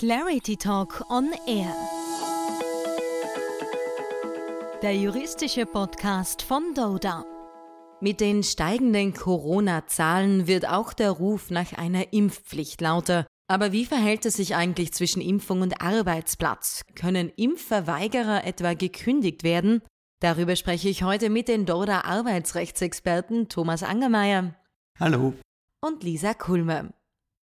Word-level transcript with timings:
Clarity 0.00 0.56
Talk 0.56 1.04
on 1.10 1.28
Air. 1.46 1.74
Der 4.80 4.96
juristische 4.96 5.66
Podcast 5.66 6.40
von 6.40 6.72
Doda. 6.74 7.26
Mit 8.00 8.20
den 8.20 8.42
steigenden 8.42 9.12
Corona-Zahlen 9.12 10.46
wird 10.46 10.66
auch 10.66 10.94
der 10.94 11.10
Ruf 11.10 11.50
nach 11.50 11.74
einer 11.74 12.14
Impfpflicht 12.14 12.80
lauter. 12.80 13.26
Aber 13.46 13.72
wie 13.72 13.84
verhält 13.84 14.24
es 14.24 14.36
sich 14.36 14.56
eigentlich 14.56 14.94
zwischen 14.94 15.20
Impfung 15.20 15.60
und 15.60 15.82
Arbeitsplatz? 15.82 16.80
Können 16.94 17.30
Impfverweigerer 17.36 18.46
etwa 18.46 18.72
gekündigt 18.72 19.44
werden? 19.44 19.82
Darüber 20.20 20.56
spreche 20.56 20.88
ich 20.88 21.02
heute 21.02 21.28
mit 21.28 21.46
den 21.46 21.66
Doda 21.66 22.04
Arbeitsrechtsexperten 22.04 23.50
Thomas 23.50 23.82
Angermeier. 23.82 24.54
Hallo. 24.98 25.34
Und 25.82 26.02
Lisa 26.04 26.32
Kulmer. 26.32 26.88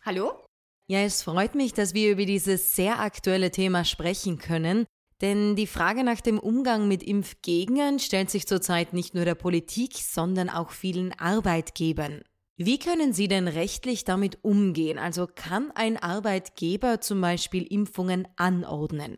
Hallo. 0.05 0.44
Ja, 0.87 1.01
es 1.01 1.23
freut 1.23 1.55
mich, 1.55 1.73
dass 1.73 1.95
wir 1.95 2.13
über 2.13 2.27
dieses 2.27 2.77
sehr 2.77 3.01
aktuelle 3.01 3.51
Thema 3.51 3.85
sprechen 3.85 4.39
können, 4.39 4.85
denn 5.23 5.57
die 5.57 5.67
Frage 5.67 6.05
nach 6.05 6.21
dem 6.21 6.39
Umgang 6.39 6.89
mit 6.89 7.03
Impfgegnern 7.03 7.99
stellt 7.99 8.31
sich 8.31 8.47
zurzeit 8.47 8.93
nicht 8.93 9.15
nur 9.15 9.25
der 9.25 9.35
Politik, 9.35 9.95
sondern 9.95 10.51
auch 10.51 10.71
vielen 10.71 11.19
Arbeitgebern. 11.19 12.23
Wie 12.57 12.79
können 12.79 13.13
Sie 13.13 13.29
denn 13.29 13.49
rechtlich 13.49 14.05
damit 14.05 14.45
umgehen? 14.45 14.99
Also 14.99 15.27
kann 15.27 15.73
ein 15.75 15.97
Arbeitgeber 15.97 17.01
zum 17.01 17.21
Beispiel 17.21 17.65
Impfungen 17.65 18.29
anordnen? 18.37 19.17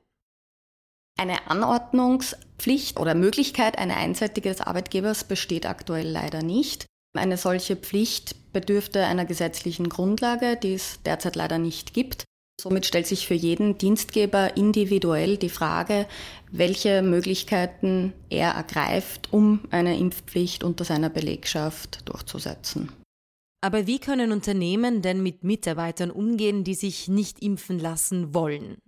Eine 1.18 1.50
Anordnungspflicht 1.50 3.00
oder 3.00 3.14
Möglichkeit 3.14 3.76
einer 3.78 3.96
Einseitige 3.96 4.50
des 4.50 4.60
Arbeitgebers 4.60 5.24
besteht 5.24 5.66
aktuell 5.66 6.08
leider 6.08 6.42
nicht. 6.42 6.86
Eine 7.18 7.36
solche 7.36 7.76
Pflicht 7.76 8.52
bedürfte 8.52 9.04
einer 9.04 9.24
gesetzlichen 9.24 9.88
Grundlage, 9.88 10.56
die 10.56 10.74
es 10.74 11.00
derzeit 11.04 11.36
leider 11.36 11.58
nicht 11.58 11.94
gibt. 11.94 12.24
Somit 12.60 12.86
stellt 12.86 13.06
sich 13.06 13.26
für 13.26 13.34
jeden 13.34 13.76
Dienstgeber 13.76 14.56
individuell 14.56 15.36
die 15.36 15.50
Frage, 15.50 16.06
welche 16.50 17.02
Möglichkeiten 17.02 18.14
er 18.30 18.52
ergreift, 18.52 19.28
um 19.30 19.60
eine 19.70 19.98
Impfpflicht 19.98 20.64
unter 20.64 20.84
seiner 20.84 21.10
Belegschaft 21.10 22.08
durchzusetzen. 22.08 22.90
Aber 23.60 23.86
wie 23.86 23.98
können 23.98 24.32
Unternehmen 24.32 25.02
denn 25.02 25.22
mit 25.22 25.44
Mitarbeitern 25.44 26.10
umgehen, 26.10 26.64
die 26.64 26.74
sich 26.74 27.08
nicht 27.08 27.42
impfen 27.42 27.78
lassen 27.78 28.32
wollen? 28.32 28.78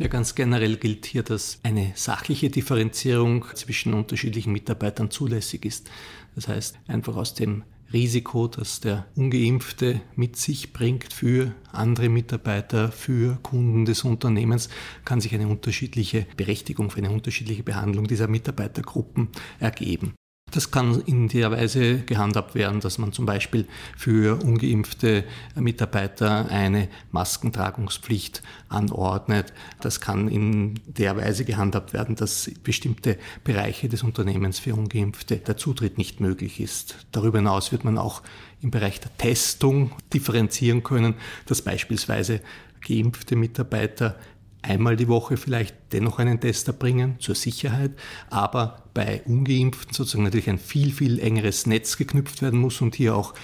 Ja, 0.00 0.08
ganz 0.08 0.34
generell 0.34 0.78
gilt 0.78 1.04
hier, 1.04 1.22
dass 1.22 1.60
eine 1.62 1.92
sachliche 1.94 2.48
Differenzierung 2.48 3.44
zwischen 3.52 3.92
unterschiedlichen 3.92 4.50
Mitarbeitern 4.50 5.10
zulässig 5.10 5.66
ist. 5.66 5.90
Das 6.34 6.48
heißt, 6.48 6.78
einfach 6.86 7.16
aus 7.16 7.34
dem 7.34 7.64
Risiko, 7.92 8.48
das 8.48 8.80
der 8.80 9.04
ungeimpfte 9.14 10.00
mit 10.16 10.36
sich 10.36 10.72
bringt 10.72 11.12
für 11.12 11.54
andere 11.70 12.08
Mitarbeiter, 12.08 12.90
für 12.90 13.38
Kunden 13.42 13.84
des 13.84 14.02
Unternehmens, 14.02 14.70
kann 15.04 15.20
sich 15.20 15.34
eine 15.34 15.48
unterschiedliche 15.48 16.26
Berechtigung 16.34 16.90
für 16.90 17.00
eine 17.00 17.10
unterschiedliche 17.10 17.62
Behandlung 17.62 18.06
dieser 18.06 18.26
Mitarbeitergruppen 18.26 19.28
ergeben. 19.58 20.14
Das 20.50 20.70
kann 20.70 21.00
in 21.02 21.28
der 21.28 21.50
Weise 21.50 21.98
gehandhabt 21.98 22.54
werden, 22.54 22.80
dass 22.80 22.98
man 22.98 23.12
zum 23.12 23.26
Beispiel 23.26 23.66
für 23.96 24.42
ungeimpfte 24.42 25.24
Mitarbeiter 25.54 26.50
eine 26.50 26.88
Maskentragungspflicht 27.12 28.42
anordnet. 28.68 29.52
Das 29.80 30.00
kann 30.00 30.28
in 30.28 30.80
der 30.86 31.16
Weise 31.16 31.44
gehandhabt 31.44 31.92
werden, 31.92 32.16
dass 32.16 32.50
bestimmte 32.64 33.16
Bereiche 33.44 33.88
des 33.88 34.02
Unternehmens 34.02 34.58
für 34.58 34.74
ungeimpfte 34.74 35.36
der 35.36 35.56
Zutritt 35.56 35.98
nicht 35.98 36.20
möglich 36.20 36.60
ist. 36.60 37.06
Darüber 37.12 37.38
hinaus 37.38 37.70
wird 37.70 37.84
man 37.84 37.98
auch 37.98 38.22
im 38.60 38.70
Bereich 38.70 39.00
der 39.00 39.16
Testung 39.16 39.92
differenzieren 40.12 40.82
können, 40.82 41.14
dass 41.46 41.62
beispielsweise 41.62 42.40
geimpfte 42.86 43.36
Mitarbeiter 43.36 44.16
einmal 44.62 44.96
die 44.96 45.08
Woche 45.08 45.36
vielleicht 45.36 45.76
dennoch 45.92 46.18
einen 46.18 46.40
Test 46.40 46.68
erbringen 46.68 47.16
zur 47.20 47.34
Sicherheit, 47.34 47.92
aber 48.28 48.84
bei 48.94 49.22
ungeimpften 49.24 49.94
sozusagen 49.94 50.24
natürlich 50.24 50.50
ein 50.50 50.58
viel, 50.58 50.92
viel 50.92 51.18
engeres 51.18 51.66
Netz 51.66 51.96
geknüpft 51.96 52.42
werden 52.42 52.60
muss 52.60 52.80
und 52.80 52.94
hier 52.94 53.16
auch 53.16 53.34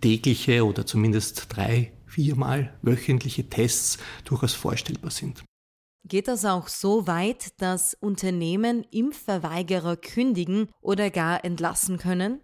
tägliche 0.00 0.64
oder 0.64 0.86
zumindest 0.86 1.46
drei, 1.48 1.92
viermal 2.06 2.72
wöchentliche 2.82 3.48
Tests 3.48 3.98
durchaus 4.24 4.54
vorstellbar 4.54 5.10
sind. 5.10 5.44
Geht 6.08 6.28
das 6.28 6.44
auch 6.44 6.68
so 6.68 7.08
weit, 7.08 7.60
dass 7.60 7.94
Unternehmen 7.94 8.84
Impfverweigerer 8.92 9.96
kündigen 9.96 10.68
oder 10.80 11.10
gar 11.10 11.44
entlassen 11.44 11.98
können? 11.98 12.40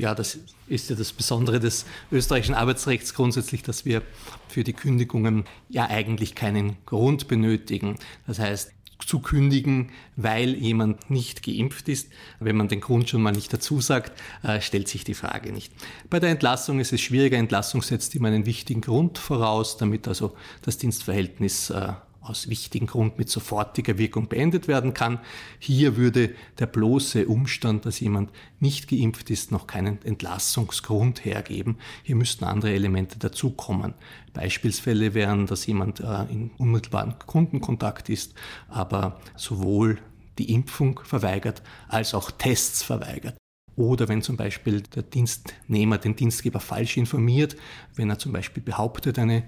Ja, 0.00 0.14
das 0.14 0.38
ist 0.66 0.88
ja 0.88 0.96
das 0.96 1.12
Besondere 1.12 1.60
des 1.60 1.84
österreichischen 2.10 2.54
Arbeitsrechts 2.54 3.12
grundsätzlich, 3.12 3.62
dass 3.62 3.84
wir 3.84 4.00
für 4.48 4.64
die 4.64 4.72
Kündigungen 4.72 5.44
ja 5.68 5.88
eigentlich 5.90 6.34
keinen 6.34 6.78
Grund 6.86 7.28
benötigen. 7.28 7.96
Das 8.26 8.38
heißt, 8.38 8.72
zu 9.04 9.20
kündigen, 9.20 9.90
weil 10.16 10.54
jemand 10.54 11.10
nicht 11.10 11.42
geimpft 11.42 11.90
ist. 11.90 12.08
Wenn 12.38 12.56
man 12.56 12.68
den 12.68 12.80
Grund 12.80 13.10
schon 13.10 13.20
mal 13.20 13.32
nicht 13.32 13.52
dazu 13.52 13.82
sagt, 13.82 14.18
äh, 14.42 14.62
stellt 14.62 14.88
sich 14.88 15.04
die 15.04 15.12
Frage 15.12 15.52
nicht. 15.52 15.70
Bei 16.08 16.18
der 16.18 16.30
Entlassung 16.30 16.80
ist 16.80 16.94
es 16.94 17.02
schwieriger. 17.02 17.36
Entlassung 17.36 17.82
setzt 17.82 18.14
immer 18.14 18.28
einen 18.28 18.46
wichtigen 18.46 18.80
Grund 18.80 19.18
voraus, 19.18 19.76
damit 19.76 20.08
also 20.08 20.34
das 20.62 20.78
Dienstverhältnis 20.78 21.68
äh, 21.68 21.92
aus 22.30 22.48
wichtigen 22.48 22.86
Grund 22.86 23.18
mit 23.18 23.28
sofortiger 23.28 23.98
Wirkung 23.98 24.28
beendet 24.28 24.68
werden 24.68 24.94
kann. 24.94 25.18
Hier 25.58 25.96
würde 25.96 26.34
der 26.58 26.66
bloße 26.66 27.26
Umstand, 27.26 27.84
dass 27.84 27.98
jemand 28.00 28.30
nicht 28.60 28.88
geimpft 28.88 29.30
ist, 29.30 29.50
noch 29.50 29.66
keinen 29.66 30.00
Entlassungsgrund 30.04 31.24
hergeben. 31.24 31.76
Hier 32.04 32.14
müssten 32.14 32.44
andere 32.44 32.72
Elemente 32.72 33.18
dazukommen. 33.18 33.94
Beispielsfälle 34.32 35.12
wären, 35.12 35.46
dass 35.46 35.66
jemand 35.66 36.00
äh, 36.00 36.22
in 36.30 36.50
unmittelbaren 36.56 37.16
Kundenkontakt 37.18 38.08
ist, 38.08 38.34
aber 38.68 39.20
sowohl 39.36 39.98
die 40.38 40.54
Impfung 40.54 41.00
verweigert 41.02 41.62
als 41.88 42.14
auch 42.14 42.30
Tests 42.30 42.82
verweigert. 42.82 43.36
Oder 43.76 44.08
wenn 44.08 44.20
zum 44.20 44.36
Beispiel 44.36 44.82
der 44.82 45.02
Dienstnehmer 45.02 45.98
den 45.98 46.14
Dienstgeber 46.14 46.60
falsch 46.60 46.96
informiert, 46.96 47.56
wenn 47.94 48.10
er 48.10 48.18
zum 48.18 48.32
Beispiel 48.32 48.62
behauptet, 48.62 49.18
eine 49.18 49.44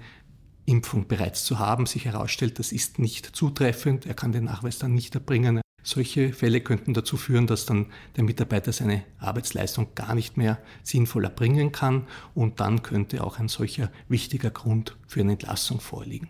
Impfung 0.66 1.08
bereits 1.08 1.44
zu 1.44 1.58
haben, 1.58 1.86
sich 1.86 2.04
herausstellt, 2.04 2.58
das 2.58 2.72
ist 2.72 2.98
nicht 2.98 3.34
zutreffend, 3.34 4.06
er 4.06 4.14
kann 4.14 4.32
den 4.32 4.44
Nachweis 4.44 4.78
dann 4.78 4.94
nicht 4.94 5.14
erbringen. 5.14 5.60
Solche 5.84 6.32
Fälle 6.32 6.60
könnten 6.60 6.94
dazu 6.94 7.16
führen, 7.16 7.48
dass 7.48 7.66
dann 7.66 7.86
der 8.16 8.22
Mitarbeiter 8.22 8.72
seine 8.72 9.02
Arbeitsleistung 9.18 9.88
gar 9.96 10.14
nicht 10.14 10.36
mehr 10.36 10.58
sinnvoll 10.84 11.24
erbringen 11.24 11.72
kann 11.72 12.06
und 12.34 12.60
dann 12.60 12.82
könnte 12.82 13.24
auch 13.24 13.40
ein 13.40 13.48
solcher 13.48 13.90
wichtiger 14.08 14.50
Grund 14.50 14.96
für 15.08 15.20
eine 15.20 15.32
Entlassung 15.32 15.80
vorliegen. 15.80 16.28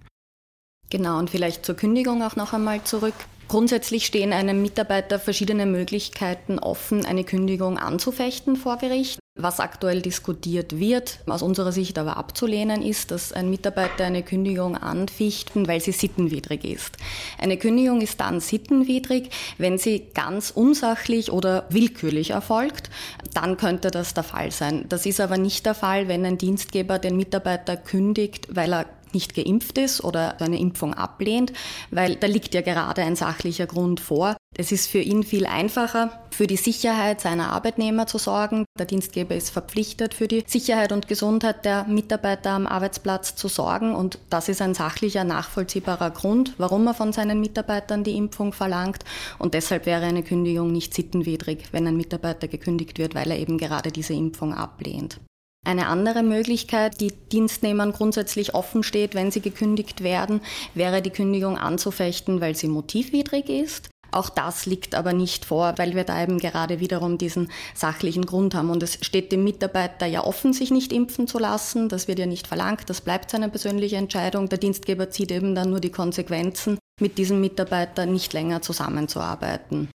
Genau, 0.88 1.18
und 1.18 1.30
vielleicht 1.30 1.66
zur 1.66 1.74
Kündigung 1.74 2.22
auch 2.22 2.36
noch 2.36 2.52
einmal 2.52 2.82
zurück. 2.84 3.14
Grundsätzlich 3.48 4.06
stehen 4.06 4.32
einem 4.32 4.62
Mitarbeiter 4.62 5.18
verschiedene 5.18 5.66
Möglichkeiten 5.66 6.58
offen, 6.58 7.04
eine 7.04 7.24
Kündigung 7.24 7.78
anzufechten 7.78 8.56
vor 8.56 8.78
Gericht. 8.78 9.21
Was 9.42 9.58
aktuell 9.58 10.02
diskutiert 10.02 10.78
wird, 10.78 11.18
aus 11.26 11.42
unserer 11.42 11.72
Sicht 11.72 11.98
aber 11.98 12.16
abzulehnen 12.16 12.80
ist, 12.80 13.10
dass 13.10 13.32
ein 13.32 13.50
Mitarbeiter 13.50 14.04
eine 14.04 14.22
Kündigung 14.22 14.76
anfichten, 14.76 15.66
weil 15.66 15.80
sie 15.80 15.90
sittenwidrig 15.90 16.64
ist. 16.64 16.96
Eine 17.38 17.56
Kündigung 17.56 18.02
ist 18.02 18.20
dann 18.20 18.38
sittenwidrig, 18.38 19.30
wenn 19.58 19.78
sie 19.78 20.06
ganz 20.14 20.52
unsachlich 20.52 21.32
oder 21.32 21.66
willkürlich 21.70 22.30
erfolgt. 22.30 22.88
Dann 23.34 23.56
könnte 23.56 23.90
das 23.90 24.14
der 24.14 24.22
Fall 24.22 24.52
sein. 24.52 24.84
Das 24.88 25.06
ist 25.06 25.20
aber 25.20 25.38
nicht 25.38 25.66
der 25.66 25.74
Fall, 25.74 26.06
wenn 26.06 26.24
ein 26.24 26.38
Dienstgeber 26.38 27.00
den 27.00 27.16
Mitarbeiter 27.16 27.76
kündigt, 27.76 28.46
weil 28.48 28.72
er 28.72 28.86
nicht 29.14 29.34
geimpft 29.34 29.78
ist 29.78 30.02
oder 30.02 30.40
eine 30.40 30.58
Impfung 30.58 30.94
ablehnt, 30.94 31.52
weil 31.90 32.16
da 32.16 32.26
liegt 32.26 32.54
ja 32.54 32.60
gerade 32.60 33.02
ein 33.02 33.16
sachlicher 33.16 33.66
Grund 33.66 34.00
vor. 34.00 34.36
Es 34.54 34.70
ist 34.70 34.88
für 34.88 34.98
ihn 34.98 35.22
viel 35.22 35.46
einfacher, 35.46 36.22
für 36.30 36.46
die 36.46 36.58
Sicherheit 36.58 37.22
seiner 37.22 37.52
Arbeitnehmer 37.52 38.06
zu 38.06 38.18
sorgen. 38.18 38.66
Der 38.78 38.84
Dienstgeber 38.84 39.34
ist 39.34 39.48
verpflichtet, 39.48 40.12
für 40.12 40.28
die 40.28 40.44
Sicherheit 40.46 40.92
und 40.92 41.08
Gesundheit 41.08 41.64
der 41.64 41.84
Mitarbeiter 41.84 42.50
am 42.50 42.66
Arbeitsplatz 42.66 43.34
zu 43.34 43.48
sorgen. 43.48 43.94
Und 43.94 44.18
das 44.28 44.50
ist 44.50 44.60
ein 44.60 44.74
sachlicher, 44.74 45.24
nachvollziehbarer 45.24 46.10
Grund, 46.10 46.52
warum 46.58 46.86
er 46.86 46.92
von 46.94 47.14
seinen 47.14 47.40
Mitarbeitern 47.40 48.04
die 48.04 48.16
Impfung 48.16 48.52
verlangt. 48.52 49.04
Und 49.38 49.54
deshalb 49.54 49.86
wäre 49.86 50.04
eine 50.04 50.22
Kündigung 50.22 50.70
nicht 50.70 50.92
sittenwidrig, 50.92 51.68
wenn 51.72 51.86
ein 51.86 51.96
Mitarbeiter 51.96 52.46
gekündigt 52.46 52.98
wird, 52.98 53.14
weil 53.14 53.30
er 53.30 53.38
eben 53.38 53.56
gerade 53.56 53.90
diese 53.90 54.12
Impfung 54.12 54.52
ablehnt. 54.52 55.18
Eine 55.64 55.86
andere 55.86 56.24
Möglichkeit, 56.24 57.00
die 57.00 57.12
Dienstnehmern 57.30 57.92
grundsätzlich 57.92 58.54
offen 58.54 58.82
steht, 58.82 59.14
wenn 59.14 59.30
sie 59.30 59.40
gekündigt 59.40 60.02
werden, 60.02 60.40
wäre 60.74 61.02
die 61.02 61.10
Kündigung 61.10 61.56
anzufechten, 61.56 62.40
weil 62.40 62.56
sie 62.56 62.66
motivwidrig 62.66 63.48
ist. 63.48 63.88
Auch 64.10 64.28
das 64.28 64.66
liegt 64.66 64.94
aber 64.94 65.12
nicht 65.14 65.44
vor, 65.46 65.74
weil 65.76 65.94
wir 65.94 66.04
da 66.04 66.22
eben 66.22 66.38
gerade 66.38 66.80
wiederum 66.80 67.16
diesen 67.16 67.50
sachlichen 67.74 68.26
Grund 68.26 68.54
haben. 68.54 68.70
Und 68.70 68.82
es 68.82 68.98
steht 69.00 69.32
dem 69.32 69.44
Mitarbeiter 69.44 70.04
ja 70.04 70.22
offen, 70.24 70.52
sich 70.52 70.70
nicht 70.70 70.92
impfen 70.92 71.26
zu 71.26 71.38
lassen. 71.38 71.88
Das 71.88 72.08
wird 72.08 72.18
ja 72.18 72.26
nicht 72.26 72.46
verlangt. 72.46 72.90
Das 72.90 73.00
bleibt 73.00 73.30
seine 73.30 73.48
persönliche 73.48 73.96
Entscheidung. 73.96 74.50
Der 74.50 74.58
Dienstgeber 74.58 75.10
zieht 75.10 75.32
eben 75.32 75.54
dann 75.54 75.70
nur 75.70 75.80
die 75.80 75.92
Konsequenzen, 75.92 76.78
mit 77.00 77.16
diesem 77.16 77.40
Mitarbeiter 77.40 78.04
nicht 78.04 78.34
länger 78.34 78.60
zusammenzuarbeiten. 78.60 79.88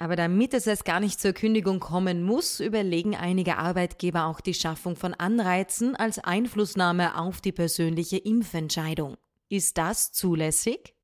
Aber 0.00 0.16
damit 0.16 0.54
es 0.54 0.66
erst 0.66 0.86
gar 0.86 0.98
nicht 0.98 1.20
zur 1.20 1.34
Kündigung 1.34 1.78
kommen 1.78 2.22
muss, 2.22 2.58
überlegen 2.58 3.14
einige 3.14 3.58
Arbeitgeber 3.58 4.24
auch 4.24 4.40
die 4.40 4.54
Schaffung 4.54 4.96
von 4.96 5.12
Anreizen 5.12 5.94
als 5.94 6.18
Einflussnahme 6.18 7.18
auf 7.18 7.42
die 7.42 7.52
persönliche 7.52 8.16
Impfentscheidung. 8.16 9.18
Ist 9.50 9.76
das 9.76 10.10
zulässig? 10.10 10.94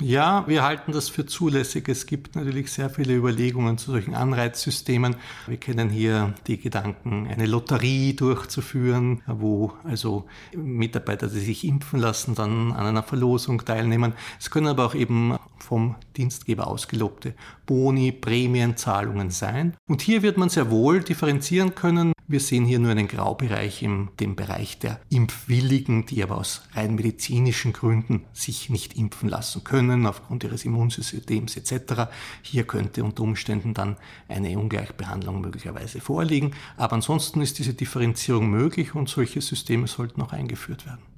Ja, 0.00 0.46
wir 0.46 0.62
halten 0.62 0.92
das 0.92 1.08
für 1.08 1.24
zulässig. 1.24 1.88
Es 1.88 2.04
gibt 2.04 2.36
natürlich 2.36 2.70
sehr 2.70 2.90
viele 2.90 3.14
Überlegungen 3.14 3.78
zu 3.78 3.92
solchen 3.92 4.14
Anreizsystemen. 4.14 5.16
Wir 5.46 5.56
kennen 5.56 5.88
hier 5.88 6.34
die 6.46 6.58
Gedanken, 6.60 7.26
eine 7.28 7.46
Lotterie 7.46 8.12
durchzuführen, 8.12 9.22
wo 9.26 9.72
also 9.84 10.26
Mitarbeiter, 10.54 11.28
die 11.28 11.38
sich 11.40 11.64
impfen 11.64 11.98
lassen, 11.98 12.34
dann 12.34 12.72
an 12.72 12.84
einer 12.84 13.02
Verlosung 13.02 13.64
teilnehmen. 13.64 14.12
Es 14.38 14.50
können 14.50 14.66
aber 14.66 14.84
auch 14.84 14.94
eben 14.94 15.38
vom 15.58 15.96
Dienstgeber 16.18 16.66
ausgelobte 16.66 17.32
Boni, 17.64 18.12
Prämienzahlungen 18.12 19.30
sein. 19.30 19.78
Und 19.88 20.02
hier 20.02 20.22
wird 20.22 20.36
man 20.36 20.50
sehr 20.50 20.70
wohl 20.70 21.00
differenzieren 21.00 21.74
können 21.74 22.12
wir 22.28 22.40
sehen 22.40 22.64
hier 22.64 22.78
nur 22.78 22.90
einen 22.90 23.08
Graubereich 23.08 23.82
im 23.82 24.10
dem 24.20 24.36
Bereich 24.36 24.78
der 24.78 25.00
Impfwilligen, 25.10 26.06
die 26.06 26.22
aber 26.22 26.38
aus 26.38 26.62
rein 26.74 26.94
medizinischen 26.94 27.72
Gründen 27.72 28.24
sich 28.32 28.70
nicht 28.70 28.96
impfen 28.96 29.28
lassen 29.28 29.64
können, 29.64 30.06
aufgrund 30.06 30.44
ihres 30.44 30.64
Immunsystems 30.64 31.56
etc. 31.56 32.10
Hier 32.42 32.64
könnte 32.64 33.04
unter 33.04 33.22
Umständen 33.22 33.74
dann 33.74 33.96
eine 34.28 34.58
Ungleichbehandlung 34.58 35.40
möglicherweise 35.40 36.00
vorliegen. 36.00 36.52
Aber 36.76 36.94
ansonsten 36.94 37.40
ist 37.40 37.58
diese 37.58 37.74
Differenzierung 37.74 38.50
möglich 38.50 38.94
und 38.94 39.08
solche 39.08 39.40
Systeme 39.40 39.86
sollten 39.86 40.22
auch 40.22 40.32
eingeführt 40.32 40.86
werden. 40.86 41.15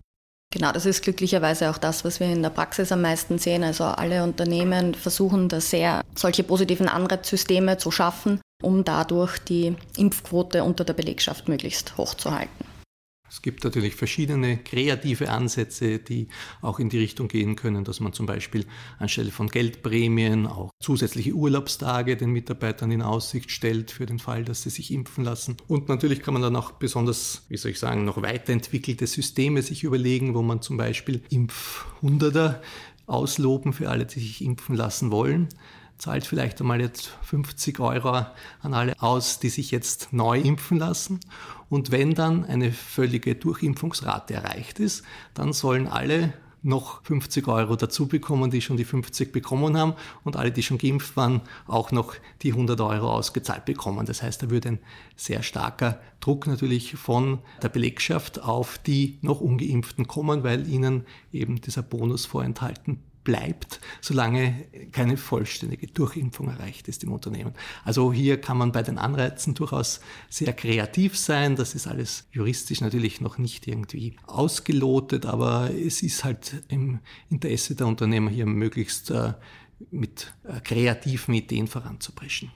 Genau, 0.51 0.73
das 0.73 0.87
ist 0.87 1.03
glücklicherweise 1.03 1.69
auch 1.69 1.77
das, 1.77 2.05
was 2.05 2.21
wir 2.21 2.27
in 2.29 2.43
der 2.43 2.51
Praxis 2.51 2.91
am 2.91 3.03
meisten 3.03 3.39
sehen. 3.39 3.63
Also 3.63 3.85
alle 3.85 4.23
Unternehmen 4.23 4.95
versuchen 4.95 5.49
da 5.49 5.61
sehr, 5.61 6.03
solche 6.15 6.43
positiven 6.43 6.89
Anreizsysteme 6.89 7.77
zu 7.77 7.91
schaffen, 7.91 8.41
um 8.63 8.83
dadurch 8.83 9.39
die 9.39 9.77
Impfquote 9.99 10.65
unter 10.65 10.85
der 10.85 10.95
Belegschaft 10.95 11.49
möglichst 11.49 11.99
hoch 11.99 12.15
zu 12.15 12.33
halten. 12.33 12.65
Es 13.31 13.43
gibt 13.43 13.65
natürlich 13.65 13.95
verschiedene 13.95 14.59
kreative 14.59 15.31
Ansätze, 15.31 15.99
die 15.99 16.29
auch 16.63 16.79
in 16.79 16.89
die 16.89 16.99
Richtung 16.99 17.29
gehen 17.29 17.57
können, 17.57 17.85
dass 17.85 18.01
man 18.01 18.13
zum 18.13 18.27
Beispiel 18.27 18.67
anstelle 18.99 19.31
von 19.31 19.49
Geldprämien 19.49 20.47
auch 20.47 20.73
zusätzliche 20.81 21.33
Urlaubstage 21.33 22.17
den 22.17 22.31
Mitarbeitern 22.31 22.91
in 22.91 23.03
Aussicht 23.03 23.51
stellt 23.51 23.91
für 23.91 24.07
den 24.07 24.19
Fall, 24.19 24.45
dass 24.45 24.63
sie 24.63 24.71
sich 24.71 24.93
impfen 24.93 25.25
lassen. 25.25 25.57
Und 25.67 25.89
natürlich 25.89 26.23
kann 26.23 26.35
man 26.35 26.43
dann 26.43 26.57
auch 26.57 26.73
besonders, 26.73 27.45
wie 27.49 27.57
soll 27.57 27.73
ich 27.73 27.79
sagen, 27.79 28.05
noch 28.05 28.23
weiterentwickelte 28.23 29.07
Systeme 29.07 29.63
sich 29.63 29.85
überlegen, 29.85 30.35
wo 30.35 30.43
man 30.43 30.63
zum 30.63 30.77
Beispiel 30.77 31.23
Impfhunderter 31.31 32.63
ausloben 33.07 33.73
für 33.73 33.89
alle, 33.89 34.07
die 34.07 34.21
sich 34.21 34.45
impfen 34.45 34.77
lassen 34.77 35.11
wollen 35.11 35.49
zahlt 35.99 36.25
vielleicht 36.25 36.61
einmal 36.61 36.81
jetzt 36.81 37.11
50 37.23 37.81
Euro 37.81 38.25
an 38.63 38.75
alle 38.75 38.95
aus, 39.03 39.41
die 39.41 39.49
sich 39.49 39.71
jetzt 39.71 40.13
neu 40.13 40.39
impfen 40.39 40.79
lassen. 40.79 41.21
Und 41.69 41.91
wenn 41.91 42.15
dann 42.15 42.45
eine 42.45 42.73
völlige 42.73 43.35
Durchimpfungsrate 43.35 44.35
erreicht 44.35 44.79
ist, 44.79 45.05
dann 45.35 45.53
sollen 45.53 45.87
alle 45.87 46.33
noch 46.63 47.03
50 47.05 47.47
Euro 47.47 47.77
dazu 47.77 48.09
bekommen, 48.09 48.51
die 48.51 48.61
schon 48.61 48.77
die 48.77 48.85
50 48.85 49.33
bekommen 49.33 49.77
haben 49.77 49.95
und 50.25 50.37
alle, 50.37 50.51
die 50.51 50.63
schon 50.63 50.79
geimpft 50.79 51.17
waren, 51.17 51.41
auch 51.67 51.93
noch 51.93 52.15
die 52.43 52.53
100 52.53 52.81
Euro 52.81 53.13
ausgezahlt 53.13 53.65
bekommen. 53.65 54.07
Das 54.07 54.23
heißt, 54.23 54.43
da 54.43 54.51
würde 54.51 54.71
ein 54.71 54.79
sehr 55.17 55.43
starker 55.43 56.01
Druck 56.21 56.47
natürlich 56.47 56.97
von 56.97 57.39
der 57.63 57.69
Belegschaft 57.69 58.43
auf 58.43 58.79
die 58.79 59.19
noch 59.23 59.41
ungeimpften 59.41 60.09
kommen, 60.09 60.43
weil 60.43 60.69
ihnen 60.69 61.07
eben 61.33 61.61
dieser 61.61 61.83
Bonus 61.83 62.27
vorenthalten 62.27 63.03
bleibt, 63.29 63.79
solange 64.01 64.65
keine 64.91 65.19
vollständige 65.19 65.87
Durchimpfung 65.87 66.49
erreicht 66.49 66.89
ist 66.89 67.05
im 67.05 67.13
Unternehmen. 67.13 67.53
Also 67.85 68.11
hier 68.11 68.41
kann 68.41 68.57
man 68.57 68.73
bei 68.73 68.83
den 68.83 68.97
Anreizen 68.97 69.53
durchaus 69.53 70.01
sehr 70.31 70.55
kreativ 70.55 71.19
sein. 71.19 71.55
Das 71.55 71.75
ist 71.75 71.87
alles 71.87 72.27
juristisch 72.33 72.81
natürlich 72.81 73.21
noch 73.21 73.37
nicht 73.37 73.69
irgendwie 73.69 74.17
ausgelotet, 74.27 75.27
aber 75.27 75.71
es 75.71 76.03
ist 76.03 76.25
halt 76.25 76.63
im 76.69 77.01
Interesse 77.29 77.75
der 77.75 77.87
Unternehmer 77.87 78.31
hier 78.31 78.47
möglichst 78.47 79.11
äh, 79.11 79.35
mit 79.91 80.33
äh, 80.45 80.61
kreativen 80.61 81.35
Ideen 81.35 81.67
voranzupreschen. 81.67 82.51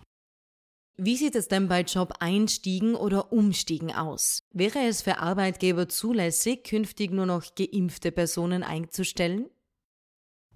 Wie 0.97 1.17
sieht 1.17 1.35
es 1.37 1.49
denn 1.49 1.69
bei 1.69 1.83
Job-Einstiegen 1.83 2.95
oder 2.95 3.31
Umstiegen 3.31 3.93
aus? 3.93 4.43
Wäre 4.53 4.87
es 4.87 5.03
für 5.03 5.19
Arbeitgeber 5.19 5.91
zulässig, 5.91 6.65
künftig 6.65 7.11
nur 7.11 7.27
noch 7.27 7.55
geimpfte 7.57 8.11
Personen 8.11 8.63
einzustellen? 8.63 9.51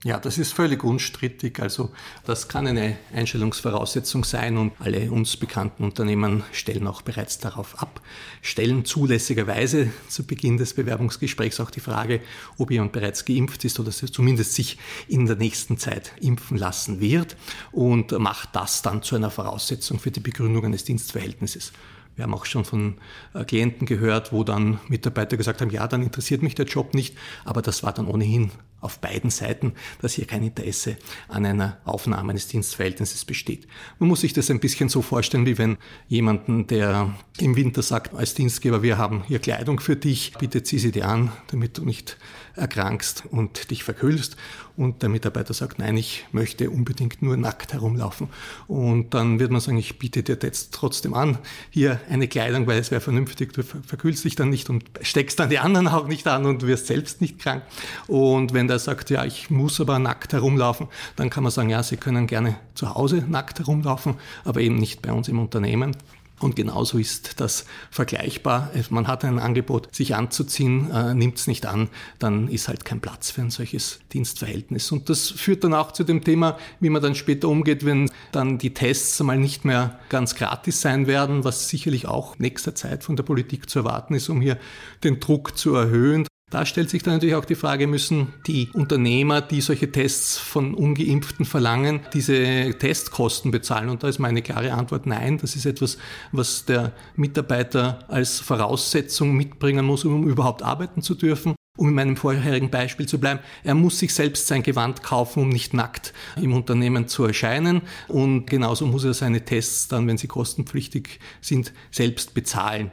Ja, 0.05 0.19
das 0.19 0.37
ist 0.37 0.53
völlig 0.53 0.85
unstrittig. 0.85 1.59
Also 1.59 1.91
das 2.25 2.49
kann 2.49 2.67
eine 2.67 2.99
Einstellungsvoraussetzung 3.15 4.25
sein 4.25 4.59
und 4.59 4.73
alle 4.79 5.11
uns 5.11 5.37
bekannten 5.37 5.85
Unternehmen 5.85 6.45
stellen 6.53 6.87
auch 6.87 7.01
bereits 7.01 7.39
darauf 7.39 7.81
ab, 7.81 8.03
stellen 8.43 8.85
zulässigerweise 8.85 9.91
zu 10.09 10.25
Beginn 10.25 10.59
des 10.59 10.75
Bewerbungsgesprächs 10.75 11.61
auch 11.61 11.71
die 11.71 11.81
Frage, 11.81 12.21
ob 12.59 12.71
jemand 12.71 12.93
bereits 12.93 13.25
geimpft 13.25 13.65
ist 13.65 13.81
oder 13.81 13.91
zumindest 13.91 14.53
sich 14.53 14.79
in 15.09 15.27
der 15.27 15.37
nächsten 15.37 15.79
Zeit 15.79 16.13
impfen 16.21 16.59
lassen 16.59 17.01
wird 17.01 17.37
und 17.73 18.13
macht 18.13 18.51
das 18.55 18.83
dann 18.83 19.03
zu 19.03 19.17
einer 19.17 19.31
Voraussetzung 19.31 19.99
für 19.99 20.11
die 20.11 20.21
Begründung 20.21 20.67
eines 20.67 20.85
Dienstverhältnisses. 20.85 21.73
Wir 22.17 22.25
haben 22.25 22.35
auch 22.35 22.47
schon 22.47 22.65
von 22.65 22.97
äh, 23.35 23.45
Klienten 23.45 23.87
gehört, 23.87 24.33
wo 24.33 24.43
dann 24.43 24.81
Mitarbeiter 24.89 25.37
gesagt 25.37 25.61
haben, 25.61 25.71
ja, 25.71 25.87
dann 25.87 26.03
interessiert 26.03 26.43
mich 26.43 26.55
der 26.55 26.67
Job 26.67 26.95
nicht, 26.95 27.17
aber 27.45 27.63
das 27.63 27.83
war 27.83 27.93
dann 27.93 28.09
ohnehin 28.09 28.51
auf 28.81 29.01
beiden 29.01 29.31
Seiten, 29.31 29.73
dass 30.01 30.15
hier 30.15 30.27
kein 30.27 30.43
Interesse 30.43 30.97
an 31.29 31.47
einer 31.47 31.79
Aufnahme 31.85 32.31
eines 32.31 32.49
Dienstverhältnisses 32.49 33.25
besteht. 33.25 33.67
Man 33.99 34.09
muss 34.09 34.21
sich 34.21 34.33
das 34.33 34.51
ein 34.51 34.61
bisschen 34.61 34.89
so 34.89 35.03
vorstellen, 35.03 35.47
wie 35.47 35.59
wenn 35.59 35.77
jemanden, 36.09 36.67
der 36.67 37.15
im 37.39 37.57
Winter 37.57 37.83
sagt 37.83 38.15
als 38.15 38.35
Dienstgeber, 38.35 38.83
wir 38.83 38.99
haben 38.99 39.25
hier 39.27 39.39
Kleidung 39.39 39.81
für 39.81 39.97
dich, 39.97 40.35
bitte 40.39 40.63
zieh 40.63 40.79
sie 40.79 40.93
dir 40.93 41.09
an, 41.09 41.33
damit 41.49 41.79
du 41.79 41.85
nicht 41.85 42.17
erkrankst 42.55 43.25
und 43.31 43.71
dich 43.71 43.85
verkühlst. 43.85 44.37
Und 44.77 45.03
der 45.03 45.09
Mitarbeiter 45.09 45.55
sagt, 45.55 45.79
nein, 45.79 45.97
ich 45.97 46.27
möchte 46.33 46.71
unbedingt 46.71 47.23
nur 47.23 47.37
nackt 47.37 47.73
herumlaufen. 47.73 48.29
Und 48.67 49.15
dann 49.15 49.39
wird 49.39 49.51
man 49.51 49.61
sagen, 49.61 49.79
ich 49.79 49.99
biete 49.99 50.23
dir 50.23 50.39
jetzt 50.43 50.75
trotzdem 50.75 51.15
an, 51.15 51.39
hier 51.71 52.01
eine 52.09 52.29
Kleidung, 52.29 52.67
weil 52.67 52.79
es 52.79 52.91
wäre 52.91 53.01
vernünftig, 53.01 53.53
du 53.53 53.63
verkühlst 53.63 54.25
dich 54.25 54.37
dann 54.37 54.51
nicht 54.51 54.71
und 54.71 54.85
steckst 55.03 55.39
dann 55.39 55.51
die 55.51 55.59
anderen 55.59 55.89
auch 55.89 56.07
nicht 56.07 56.27
an 56.27 56.47
und 56.47 56.67
wirst 56.67 56.87
selbst 56.87 57.21
nicht 57.21 57.39
krank. 57.39 57.63
Und 58.07 58.53
wenn 58.53 58.69
der 58.69 58.79
sagt, 58.79 59.11
ja, 59.11 59.25
ich 59.25 59.51
muss 59.51 59.81
aber 59.81 59.99
nackt 59.99 60.33
herumlaufen, 60.33 60.89
dann 61.17 61.31
kann 61.31 61.43
man 61.43 61.53
sagen, 61.53 61.71
ja, 61.71 61.83
Sie 61.83 61.97
können 61.97 62.27
gerne 62.27 62.57
zu 62.75 62.95
Hause 62.95 63.25
nackt 63.29 63.59
herumlaufen, 63.59 64.15
aber 64.45 64.61
eben 64.61 64.77
nicht 64.77 65.03
bei 65.03 65.13
uns 65.13 65.29
im 65.29 65.39
Unternehmen. 65.39 65.97
Und 66.39 66.55
genauso 66.55 66.99
ist 66.99 67.41
das 67.41 67.65
vergleichbar. 67.91 68.71
Man 68.91 69.09
hat 69.09 69.25
ein 69.25 69.39
Angebot, 69.39 69.95
sich 69.95 70.15
anzuziehen, 70.15 70.91
äh, 70.91 71.15
nimmt 71.15 71.39
es 71.39 71.47
nicht 71.47 71.65
an, 71.65 71.89
dann 72.19 72.49
ist 72.49 72.69
halt 72.69 72.85
kein 72.85 73.01
Platz 73.01 73.31
für 73.31 73.41
ein 73.41 73.51
solches 73.51 74.01
Dienstverhältnis. 74.13 74.93
Und 74.93 75.09
das 75.09 75.31
führt 75.31 75.65
dann 75.65 75.73
auch 75.73 75.93
zu 75.93 76.05
dem 76.05 76.23
Thema, 76.23 76.59
wie 76.79 76.91
man 76.91 77.03
dann 77.03 77.15
später 77.15 77.49
umgeht, 77.49 77.87
wenn 77.87 78.11
dann 78.33 78.59
die 78.59 78.75
Tests 78.75 79.19
einmal 79.21 79.39
nicht 79.39 79.65
mehr 79.65 79.99
ganz 80.11 80.35
gratis 80.35 80.83
sein 80.83 81.07
werden, 81.07 81.45
was 81.45 81.71
sicherlich 81.71 82.07
auch 82.07 82.39
nächster 82.39 82.75
Zeit 82.75 83.03
von 83.03 83.17
der 83.17 83.23
Politik 83.23 83.71
zu 83.71 83.79
erwarten 83.79 84.15
ist, 84.15 84.29
um 84.29 84.43
hier 84.43 84.59
den 85.05 85.21
Druck 85.21 85.57
zu 85.57 85.75
erhöhen. 85.75 86.27
Da 86.49 86.65
stellt 86.65 86.91
sich 86.91 87.03
dann 87.03 87.15
natürlich 87.15 87.35
auch 87.35 87.45
die 87.45 87.57
Frage, 87.57 87.89
müssen 87.89 88.33
die 88.47 88.71
Unternehmer, 88.73 89.41
die 89.41 89.61
solche 89.61 89.91
Tests 89.91 90.39
von 90.39 90.75
ungeimpften 90.75 91.45
verlangen, 91.45 92.03
diese 92.13 92.73
Testkosten 92.79 93.51
bezahlen? 93.51 93.89
Und 93.89 94.05
da 94.05 94.09
ist 94.09 94.21
meine 94.21 94.43
klare 94.43 94.73
Antwort 94.73 95.07
nein. 95.07 95.39
Das 95.39 95.57
ist 95.57 95.67
etwas, 95.67 95.99
was 96.31 96.65
der 96.65 96.93
Mitarbeiter 97.17 97.99
als 98.07 98.39
Voraussetzung 98.39 99.37
mitbringen 99.37 99.85
muss, 99.85 100.05
um 100.05 100.29
überhaupt 100.29 100.63
arbeiten 100.63 101.03
zu 101.03 101.17
dürfen. 101.17 101.57
Um 101.77 101.89
in 101.89 101.95
meinem 101.95 102.17
vorherigen 102.17 102.71
Beispiel 102.71 103.07
zu 103.07 103.19
bleiben, 103.19 103.41
er 103.65 103.75
muss 103.75 103.99
sich 103.99 104.15
selbst 104.15 104.47
sein 104.47 104.63
Gewand 104.63 105.03
kaufen, 105.03 105.43
um 105.43 105.49
nicht 105.49 105.75
nackt 105.75 106.15
im 106.41 106.55
Unternehmen 106.55 107.09
zu 107.09 107.25
erscheinen. 107.25 107.83
Und 108.07 108.47
genauso 108.47 108.87
muss 108.87 109.03
er 109.03 109.15
seine 109.15 109.45
Tests 109.45 109.89
dann, 109.89 110.07
wenn 110.07 110.17
sie 110.17 110.29
kostenpflichtig 110.29 111.19
sind, 111.41 111.73
selbst 111.91 112.35
bezahlen. 112.35 112.93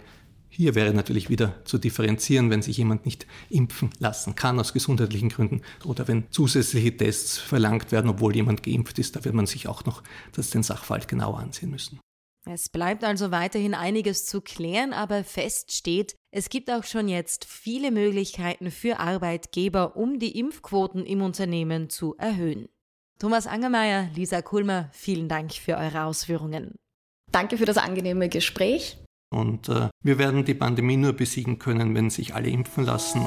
Hier 0.55 0.75
wäre 0.75 0.93
natürlich 0.93 1.31
wieder 1.31 1.65
zu 1.65 1.79
differenzieren, 1.79 2.51
wenn 2.51 2.61
sich 2.61 2.77
jemand 2.77 3.05
nicht 3.05 3.25
impfen 3.49 3.89
lassen 3.97 4.35
kann 4.35 4.59
aus 4.59 4.71
gesundheitlichen 4.71 5.29
Gründen 5.29 5.63
oder 5.83 6.07
wenn 6.07 6.29
zusätzliche 6.29 6.95
Tests 6.95 7.39
verlangt 7.39 7.91
werden, 7.91 8.07
obwohl 8.11 8.35
jemand 8.35 8.61
geimpft 8.61 8.99
ist, 8.99 9.15
da 9.15 9.25
wird 9.25 9.33
man 9.33 9.47
sich 9.47 9.67
auch 9.67 9.83
noch 9.85 10.03
das 10.33 10.51
den 10.51 10.61
Sachverhalt 10.61 11.07
genauer 11.07 11.39
ansehen 11.39 11.71
müssen. 11.71 11.99
Es 12.45 12.69
bleibt 12.69 13.03
also 13.03 13.31
weiterhin 13.31 13.73
einiges 13.73 14.27
zu 14.27 14.41
klären, 14.41 14.93
aber 14.93 15.23
fest 15.23 15.71
steht, 15.71 16.15
es 16.29 16.49
gibt 16.49 16.69
auch 16.69 16.83
schon 16.83 17.07
jetzt 17.07 17.45
viele 17.45 17.89
Möglichkeiten 17.89 18.69
für 18.69 18.99
Arbeitgeber, 18.99 19.95
um 19.95 20.19
die 20.19 20.37
Impfquoten 20.37 21.03
im 21.03 21.23
Unternehmen 21.23 21.89
zu 21.89 22.15
erhöhen. 22.17 22.69
Thomas 23.17 23.47
Angermeier, 23.47 24.11
Lisa 24.13 24.43
Kulmer, 24.43 24.89
vielen 24.91 25.29
Dank 25.29 25.51
für 25.53 25.77
eure 25.77 26.03
Ausführungen. 26.03 26.75
Danke 27.31 27.57
für 27.57 27.65
das 27.65 27.77
angenehme 27.77 28.29
Gespräch. 28.29 29.02
Und 29.33 29.69
äh, 29.69 29.89
wir 30.03 30.17
werden 30.19 30.45
die 30.45 30.53
Pandemie 30.53 30.97
nur 30.97 31.13
besiegen 31.13 31.59
können, 31.59 31.95
wenn 31.95 32.09
sich 32.09 32.35
alle 32.35 32.49
impfen 32.49 32.85
lassen. 32.85 33.25